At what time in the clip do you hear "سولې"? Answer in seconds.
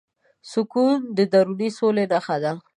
1.77-2.05